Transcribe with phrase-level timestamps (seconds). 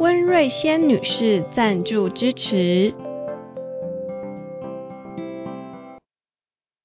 [0.00, 2.94] 温瑞仙女士赞助支持。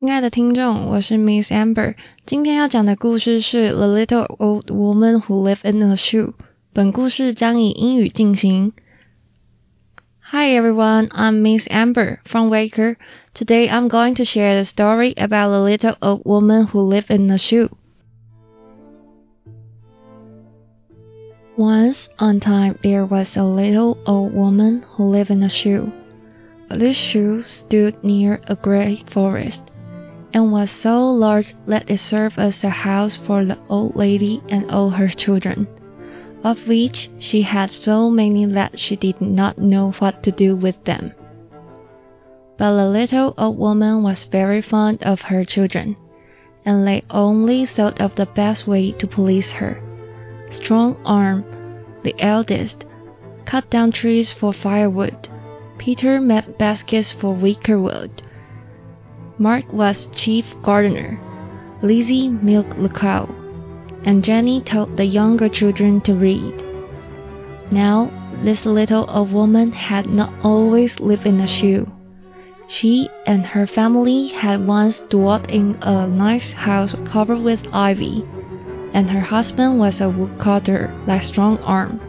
[0.00, 1.94] 亲爱的听众，我是 Miss Amber，
[2.26, 6.32] 今天要讲的故事是《The Little Old Woman Who Lived in a Shoe》。
[6.72, 8.72] 本故事将以英语进行。
[10.20, 12.96] Hi everyone, I'm Miss Amber from Waker.
[13.34, 17.30] Today I'm going to share the story about the little old woman who lived in
[17.30, 17.70] a shoe.
[21.59, 25.91] Once on time there was a little old woman who lived in a shoe.
[26.69, 29.61] This shoe stood near a great forest,
[30.33, 34.71] and was so large that it served as a house for the old lady and
[34.71, 35.67] all her children,
[36.45, 40.81] of which she had so many that she did not know what to do with
[40.85, 41.11] them.
[42.57, 45.97] But the little old woman was very fond of her children,
[46.63, 49.88] and they only thought of the best way to please her.
[50.51, 51.45] Strong Arm,
[52.01, 52.85] the eldest,
[53.45, 55.29] cut down trees for firewood.
[55.77, 58.23] Peter made baskets for wicker wood.
[59.37, 61.19] Mark was chief gardener.
[61.81, 63.29] Lizzie milked the cow,
[64.03, 66.63] and Jenny taught the younger children to read.
[67.71, 68.11] Now,
[68.43, 71.91] this little old woman had not always lived in a shoe.
[72.67, 78.25] She and her family had once dwelt in a nice house covered with ivy
[78.93, 81.99] and her husband was a woodcutter like Strong Arm.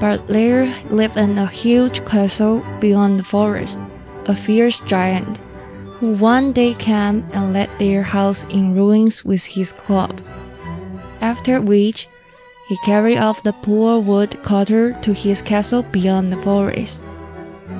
[0.00, 3.76] But there lived in a huge castle beyond the forest
[4.28, 5.38] a fierce giant,
[5.98, 10.20] who one day came and laid their house in ruins with his club.
[11.20, 12.08] After which,
[12.68, 17.00] he carried off the poor woodcutter to his castle beyond the forest.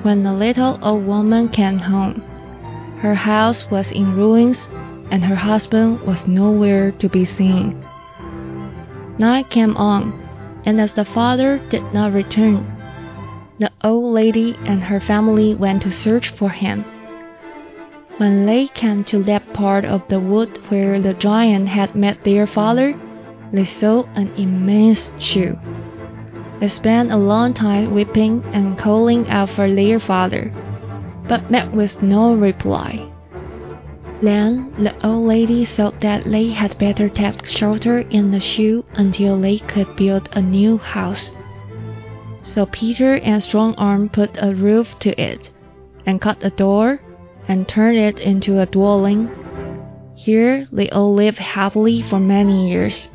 [0.03, 2.23] When the little old woman came home,
[3.01, 4.69] her house was in ruins
[5.11, 7.85] and her husband was nowhere to be seen.
[9.19, 10.13] Night came on,
[10.65, 12.65] and as the father did not return,
[13.59, 16.85] the old lady and her family went to search for him.
[18.19, 22.47] When they came to that part of the wood where the giant had met their
[22.47, 22.95] father,
[23.53, 25.57] they saw an immense shoe.
[26.61, 30.53] They spent a long time weeping and calling out for their father,
[31.29, 33.11] but met with no reply.
[34.21, 39.39] Then the old lady thought that they had better take shelter in the shoe until
[39.39, 41.31] they could build a new house.
[42.43, 45.51] So Peter and Strong Arm put a roof to it,
[46.05, 47.01] and cut a door,
[47.47, 49.31] and turned it into a dwelling.
[50.17, 53.09] Here they all lived happily for many years.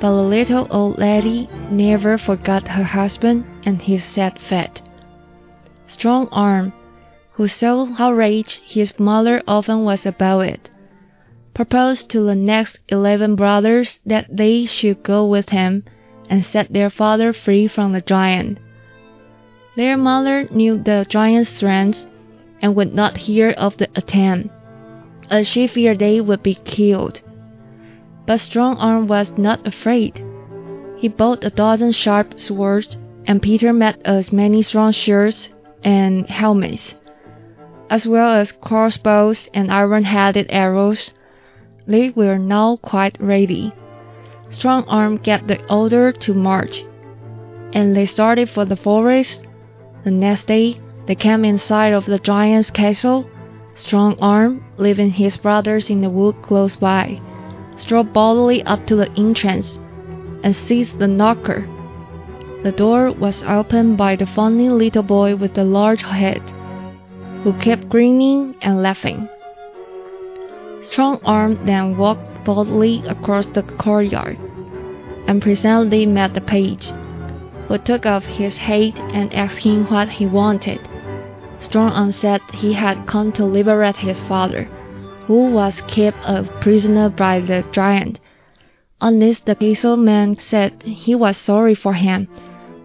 [0.00, 4.82] But the little old lady never forgot her husband and his sad fate.
[5.86, 6.74] Strong Arm
[7.36, 10.70] who saw how outraged his mother often was about it,
[11.52, 15.84] proposed to the next eleven brothers that they should go with him
[16.30, 18.58] and set their father free from the giant.
[19.76, 22.06] Their mother knew the giant's strength
[22.62, 24.48] and would not hear of the attempt,
[25.28, 27.20] as she feared they would be killed.
[28.24, 30.24] But Strong Arm was not afraid.
[30.96, 32.96] He bought a dozen sharp swords,
[33.26, 35.50] and Peter made as many strong shields
[35.84, 36.94] and helmets
[37.88, 41.12] as well as crossbows and iron-headed arrows.
[41.86, 43.72] They were now quite ready.
[44.50, 46.84] Strong Arm gave the order to march,
[47.72, 49.40] and they started for the forest.
[50.04, 53.28] The next day, they came in sight of the giant's castle.
[53.74, 57.20] Strong Arm, leaving his brothers in the wood close by,
[57.76, 59.78] strode boldly up to the entrance
[60.42, 61.68] and seized the knocker.
[62.62, 66.42] The door was opened by the funny little boy with the large head
[67.46, 69.28] who kept grinning and laughing.
[70.82, 74.36] Strong Arm then walked boldly across the courtyard,
[75.28, 76.90] and presently met the page,
[77.68, 80.80] who took off his hat and asked him what he wanted.
[81.60, 84.64] Strong Arm said he had come to liberate his father,
[85.28, 88.18] who was kept a prisoner by the giant.
[89.00, 92.26] On this the castle man said he was sorry for him,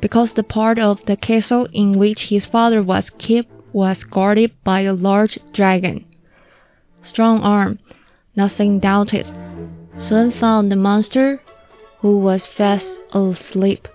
[0.02, 4.82] because the part of the castle in which his father was kept was guarded by
[4.82, 6.06] a large dragon.
[7.04, 7.80] Strong Arm,
[8.36, 9.26] nothing doubted,
[9.98, 11.42] soon found the monster,
[12.00, 13.88] who was fast asleep.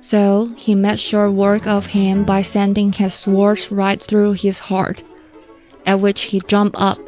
[0.00, 5.02] So he made short work of him by sending his sword right through his heart,
[5.84, 6.98] at which he jumped up,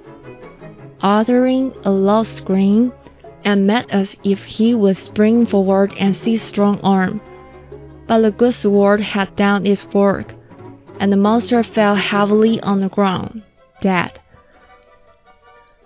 [1.01, 2.93] uttering a loud scream,
[3.45, 7.21] and made as if he would spring forward and seize Strong Arm.
[8.07, 10.35] But the good sword had done its work,
[11.01, 13.43] and the monster fell heavily on the ground,
[13.81, 14.21] dead.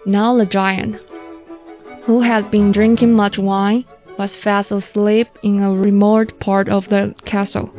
[0.04, 1.00] Now the giant,
[2.02, 3.84] who had been drinking much wine,
[4.18, 7.72] was fast asleep in a remote part of the castle.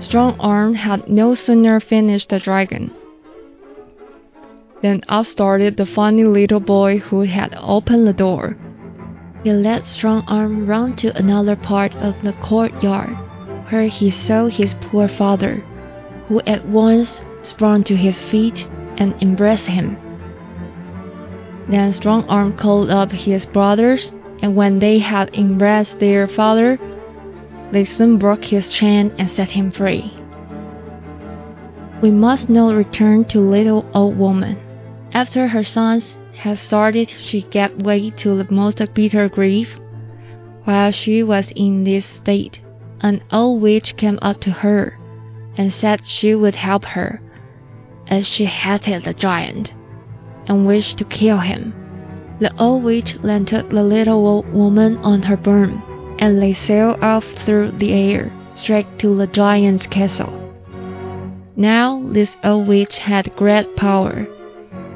[0.00, 2.90] Strong Arm had no sooner finished the dragon
[4.82, 8.56] than up started the funny little boy who had opened the door.
[9.44, 13.16] He led Strong Arm round to another part of the courtyard,
[13.70, 15.62] where he saw his poor father,
[16.32, 19.98] who at once sprang to his feet and embraced him.
[21.68, 26.78] Then Strong Arm called up his brothers and when they had embraced their father,
[27.70, 30.10] they soon broke his chain and set him free.
[32.00, 34.56] We must now return to little old woman.
[35.12, 39.68] After her sons had started, she gave way to the most bitter grief.
[40.64, 42.62] While she was in this state,
[43.02, 44.96] an old witch came up to her
[45.56, 47.20] and said she would help her,
[48.08, 49.72] as she hated the giant
[50.48, 51.74] and wished to kill him.
[52.40, 55.82] The old witch landed the little old woman on her broom,
[56.18, 60.38] and they sailed off through the air, straight to the giant's castle.
[61.54, 64.26] Now this old witch had great power,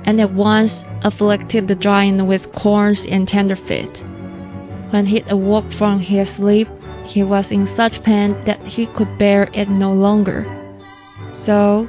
[0.05, 4.03] and at once afflicted the giant with corns and tenderfeet.
[4.91, 6.69] When he awoke from his sleep,
[7.07, 10.45] he was in such pain that he could bear it no longer.
[11.45, 11.89] So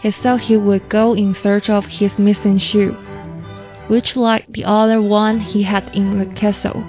[0.00, 2.96] he thought he would go in search of his missing shoe
[3.88, 6.84] which, like the other one he had in the castle,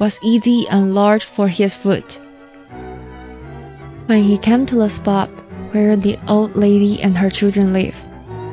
[0.00, 2.18] was easy and large for his foot.
[4.06, 5.30] When he came to the spot
[5.72, 7.96] where the old lady and her children lived,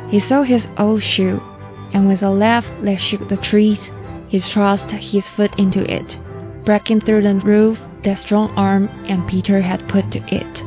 [0.10, 1.42] he saw his old shoe,
[1.94, 3.90] and with a laugh that shook the trees,
[4.28, 6.20] he thrust his foot into it,
[6.66, 10.64] breaking through the roof that strong arm and Peter had put to it.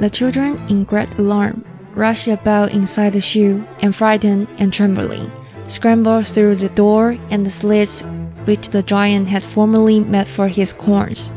[0.00, 1.64] The children, in great alarm,
[1.94, 5.30] rushed about inside the shoe, and frightened and trembling,
[5.68, 8.04] scrambled through the door and the slits
[8.44, 11.32] which the giant had formerly made for his corns.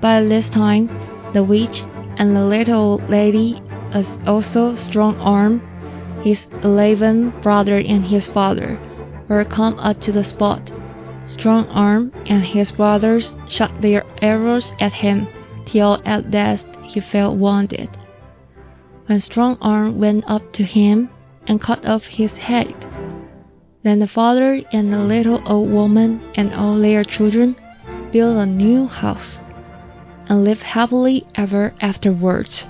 [0.00, 0.90] By this time,
[1.32, 1.82] the witch
[2.16, 3.60] and the little lady,
[3.92, 5.62] as also Strong Arm,
[6.22, 8.78] his eleven brother and his father,
[9.28, 10.70] were come up to the spot.
[11.26, 15.26] Strong Arm and his brothers shot their arrows at him
[15.66, 17.88] till at last he fell wounded
[19.06, 21.10] when Strong Arm went up to him
[21.46, 22.74] and cut off his head.
[23.82, 27.56] Then the father and the little old woman and all their children
[28.12, 29.40] built a new house
[30.28, 32.64] and lived happily ever afterwards.